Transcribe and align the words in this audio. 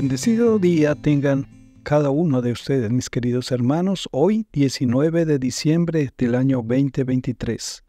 Bendecido 0.00 0.58
día 0.58 0.94
tengan 0.94 1.46
cada 1.82 2.08
uno 2.08 2.40
de 2.40 2.52
ustedes, 2.52 2.90
mis 2.90 3.10
queridos 3.10 3.52
hermanos, 3.52 4.08
hoy 4.12 4.46
19 4.50 5.26
de 5.26 5.38
diciembre 5.38 6.10
del 6.16 6.36
año 6.36 6.64
2023. 6.66 7.84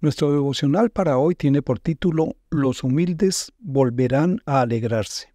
Nuestro 0.00 0.30
devocional 0.30 0.90
para 0.90 1.18
hoy 1.18 1.34
tiene 1.34 1.60
por 1.60 1.80
título 1.80 2.36
Los 2.50 2.84
humildes 2.84 3.52
volverán 3.58 4.40
a 4.46 4.60
alegrarse. 4.60 5.34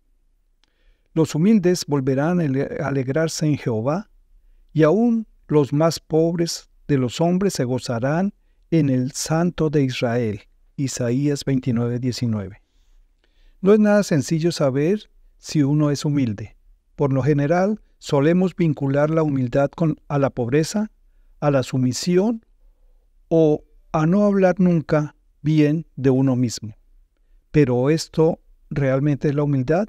Los 1.13 1.35
humildes 1.35 1.83
volverán 1.85 2.39
a 2.39 2.87
alegrarse 2.87 3.47
en 3.47 3.57
Jehová, 3.57 4.09
y 4.71 4.83
aún 4.83 5.27
los 5.49 5.73
más 5.73 5.99
pobres 5.99 6.69
de 6.87 6.97
los 6.97 7.19
hombres 7.19 7.55
se 7.55 7.65
gozarán 7.65 8.33
en 8.71 8.89
el 8.89 9.11
Santo 9.11 9.69
de 9.69 9.83
Israel. 9.83 10.43
Isaías 10.77 11.43
29, 11.43 11.99
19. 11.99 12.61
No 13.59 13.73
es 13.73 13.79
nada 13.81 14.01
sencillo 14.03 14.53
saber 14.53 15.09
si 15.37 15.63
uno 15.63 15.91
es 15.91 16.05
humilde. 16.05 16.55
Por 16.95 17.13
lo 17.13 17.21
general, 17.21 17.81
solemos 17.97 18.55
vincular 18.55 19.09
la 19.09 19.23
humildad 19.23 19.69
con, 19.71 19.99
a 20.07 20.19
la 20.19 20.29
pobreza, 20.29 20.91
a 21.39 21.51
la 21.51 21.63
sumisión 21.63 22.45
o 23.27 23.63
a 23.91 24.05
no 24.05 24.23
hablar 24.23 24.59
nunca 24.59 25.15
bien 25.41 25.85
de 25.95 26.09
uno 26.09 26.35
mismo. 26.35 26.75
Pero 27.51 27.89
esto 27.89 28.39
realmente 28.69 29.29
es 29.29 29.35
la 29.35 29.43
humildad? 29.43 29.87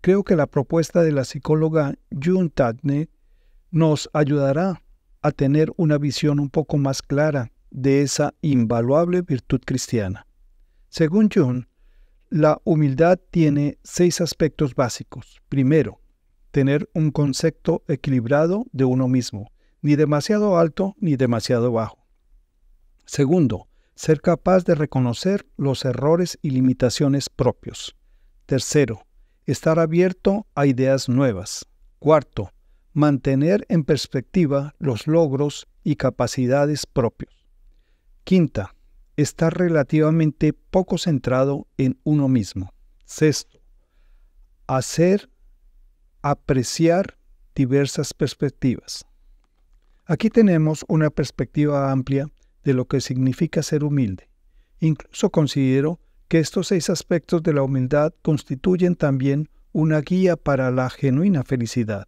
Creo 0.00 0.24
que 0.24 0.36
la 0.36 0.46
propuesta 0.46 1.02
de 1.02 1.12
la 1.12 1.24
psicóloga 1.24 1.94
June 2.10 2.50
Tatne 2.50 3.08
nos 3.70 4.08
ayudará 4.12 4.82
a 5.22 5.32
tener 5.32 5.72
una 5.76 5.98
visión 5.98 6.40
un 6.40 6.50
poco 6.50 6.78
más 6.78 7.02
clara 7.02 7.50
de 7.70 8.02
esa 8.02 8.34
invaluable 8.40 9.22
virtud 9.22 9.60
cristiana. 9.64 10.26
Según 10.88 11.28
June, 11.32 11.68
la 12.30 12.60
humildad 12.64 13.18
tiene 13.30 13.78
seis 13.82 14.20
aspectos 14.20 14.74
básicos. 14.74 15.40
Primero, 15.48 16.00
tener 16.50 16.88
un 16.94 17.10
concepto 17.10 17.82
equilibrado 17.88 18.66
de 18.72 18.84
uno 18.84 19.08
mismo, 19.08 19.50
ni 19.80 19.96
demasiado 19.96 20.58
alto 20.58 20.94
ni 20.98 21.16
demasiado 21.16 21.72
bajo. 21.72 21.98
Segundo, 23.06 23.68
ser 23.94 24.20
capaz 24.20 24.64
de 24.64 24.74
reconocer 24.74 25.46
los 25.56 25.84
errores 25.84 26.38
y 26.42 26.50
limitaciones 26.50 27.28
propios. 27.30 27.96
Tercero, 28.46 29.02
estar 29.46 29.78
abierto 29.78 30.46
a 30.54 30.66
ideas 30.66 31.08
nuevas. 31.08 31.66
Cuarto, 31.98 32.50
mantener 32.92 33.64
en 33.68 33.84
perspectiva 33.84 34.74
los 34.78 35.06
logros 35.06 35.66
y 35.84 35.96
capacidades 35.96 36.86
propios. 36.86 37.46
Quinta, 38.24 38.74
está 39.18 39.50
relativamente 39.50 40.52
poco 40.52 40.96
centrado 40.96 41.66
en 41.76 41.98
uno 42.04 42.28
mismo. 42.28 42.72
Sexto, 43.04 43.58
hacer 44.68 45.28
apreciar 46.22 47.18
diversas 47.52 48.14
perspectivas. 48.14 49.04
Aquí 50.06 50.30
tenemos 50.30 50.84
una 50.88 51.10
perspectiva 51.10 51.90
amplia 51.90 52.28
de 52.62 52.74
lo 52.74 52.84
que 52.84 53.00
significa 53.00 53.62
ser 53.62 53.82
humilde. 53.82 54.28
Incluso 54.78 55.30
considero 55.30 55.98
que 56.28 56.38
estos 56.38 56.68
seis 56.68 56.88
aspectos 56.88 57.42
de 57.42 57.54
la 57.54 57.62
humildad 57.62 58.14
constituyen 58.22 58.94
también 58.94 59.48
una 59.72 60.00
guía 60.00 60.36
para 60.36 60.70
la 60.70 60.90
genuina 60.90 61.42
felicidad. 61.42 62.06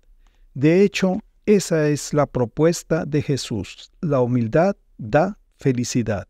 De 0.55 0.83
hecho, 0.83 1.19
esa 1.45 1.89
es 1.89 2.15
la 2.15 2.27
propuesta 2.27 3.05
de 3.05 3.23
Jesús. 3.23 3.91
La 4.01 4.21
humildad 4.21 4.77
da 4.97 5.39
felicidad. 5.57 6.29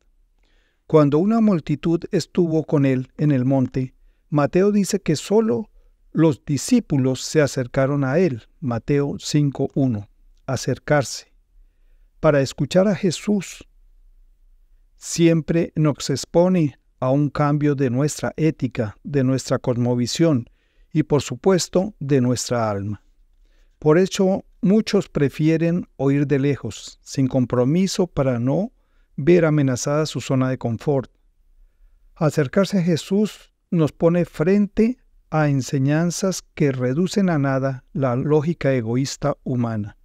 Cuando 0.91 1.20
una 1.20 1.41
multitud 1.41 2.00
estuvo 2.10 2.64
con 2.64 2.84
él 2.84 3.12
en 3.16 3.30
el 3.30 3.44
monte, 3.44 3.94
Mateo 4.28 4.72
dice 4.72 4.98
que 4.98 5.14
solo 5.14 5.70
los 6.10 6.44
discípulos 6.44 7.20
se 7.20 7.41
acercaron 7.41 8.02
a 8.02 8.19
él, 8.19 8.48
Mateo 8.58 9.10
5.1, 9.12 10.09
acercarse, 10.47 11.32
para 12.19 12.41
escuchar 12.41 12.88
a 12.88 12.97
Jesús. 12.97 13.69
Siempre 14.97 15.72
nos 15.76 16.10
expone 16.10 16.81
a 16.98 17.10
un 17.10 17.31
cambio 17.31 17.76
de 17.76 17.88
nuestra 17.88 18.32
ética, 18.37 18.97
de 19.04 19.22
nuestra 19.22 19.60
cosmovisión 19.60 20.50
y 20.93 21.04
por 21.04 21.22
supuesto 21.22 21.94
de 22.00 22.20
nuestra 22.20 22.69
alma. 22.69 23.00
Por 23.78 23.97
eso 23.97 24.44
muchos 24.60 25.09
prefieren 25.09 25.87
oír 25.94 26.26
de 26.26 26.41
lejos, 26.41 26.98
sin 27.00 27.28
compromiso 27.28 28.09
para 28.09 28.41
no 28.41 28.72
ver 29.16 29.44
amenazada 29.44 30.06
su 30.06 30.21
zona 30.21 30.48
de 30.48 30.59
confort. 30.59 31.10
Acercarse 32.15 32.78
a 32.78 32.82
Jesús 32.82 33.53
nos 33.71 33.93
pone 33.93 34.25
frente 34.25 34.98
a 35.31 35.48
enseñanzas 35.48 36.43
que 36.54 36.72
reducen 36.72 37.31
a 37.31 37.38
nada 37.38 37.84
la 37.93 38.16
lógica 38.16 38.72
egoísta 38.72 39.37
humana. 39.44 39.97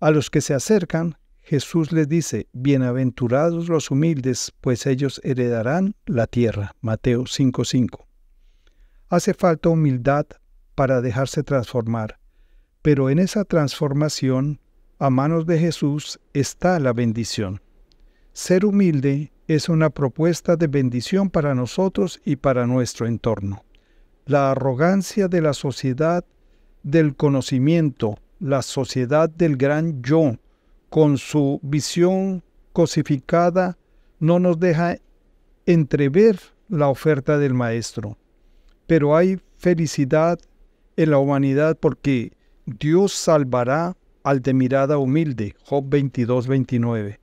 A 0.00 0.10
los 0.10 0.30
que 0.30 0.40
se 0.40 0.54
acercan, 0.54 1.16
Jesús 1.40 1.92
les 1.92 2.08
dice, 2.08 2.48
Bienaventurados 2.52 3.68
los 3.68 3.90
humildes, 3.90 4.52
pues 4.60 4.86
ellos 4.86 5.20
heredarán 5.24 5.94
la 6.06 6.26
tierra. 6.26 6.74
Mateo 6.80 7.24
5:5. 7.26 8.06
Hace 9.08 9.34
falta 9.34 9.68
humildad 9.68 10.26
para 10.74 11.00
dejarse 11.00 11.42
transformar, 11.42 12.18
pero 12.82 13.10
en 13.10 13.18
esa 13.18 13.44
transformación, 13.44 14.60
a 14.98 15.10
manos 15.10 15.46
de 15.46 15.58
Jesús, 15.58 16.20
está 16.32 16.78
la 16.78 16.92
bendición. 16.92 17.60
Ser 18.32 18.64
humilde 18.64 19.32
es 19.48 19.68
una 19.68 19.90
propuesta 19.90 20.54
de 20.54 20.68
bendición 20.68 21.30
para 21.30 21.54
nosotros 21.56 22.20
y 22.24 22.36
para 22.36 22.64
nuestro 22.64 23.08
entorno. 23.08 23.64
La 24.24 24.52
arrogancia 24.52 25.26
de 25.26 25.40
la 25.40 25.52
sociedad 25.52 26.24
del 26.84 27.16
conocimiento, 27.16 28.18
la 28.38 28.62
sociedad 28.62 29.28
del 29.28 29.56
gran 29.56 30.00
yo, 30.02 30.36
con 30.90 31.18
su 31.18 31.58
visión 31.62 32.44
cosificada, 32.72 33.76
no 34.20 34.38
nos 34.38 34.60
deja 34.60 34.98
entrever 35.66 36.38
la 36.68 36.88
oferta 36.88 37.36
del 37.36 37.54
Maestro. 37.54 38.16
Pero 38.86 39.16
hay 39.16 39.40
felicidad 39.58 40.38
en 40.96 41.10
la 41.10 41.18
humanidad 41.18 41.76
porque 41.78 42.32
Dios 42.64 43.12
salvará 43.12 43.96
al 44.22 44.40
de 44.40 44.54
mirada 44.54 44.98
humilde. 44.98 45.56
Job 45.64 45.84
22, 45.88 46.46
29 46.46 47.20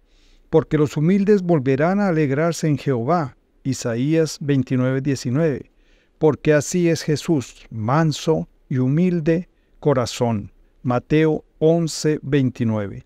porque 0.50 0.78
los 0.78 0.97
humildes 0.97 1.41
volverán 1.41 2.00
a 2.00 2.09
alegrarse 2.09 2.68
en 2.68 2.78
Jehová. 2.78 3.35
Isaías 3.63 4.38
29, 4.41 5.02
19. 5.02 5.72
Porque 6.18 6.53
así 6.53 6.90
es 6.90 7.03
Jesús, 7.03 7.66
manso 7.69 8.47
y 8.69 8.78
humilde 8.78 9.50
corazón. 9.80 10.52
Mateo 10.84 11.44
11, 11.59 12.19
29. 12.22 13.06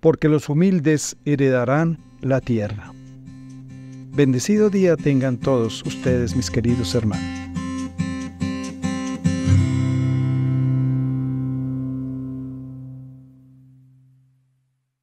Porque 0.00 0.28
los 0.28 0.48
humildes 0.48 1.16
heredarán 1.24 1.98
la 2.20 2.40
tierra. 2.40 2.92
Bendecido 4.12 4.70
día 4.70 4.96
tengan 4.96 5.36
todos 5.36 5.84
ustedes, 5.84 6.34
mis 6.34 6.50
queridos 6.50 6.94
hermanos. 6.94 7.47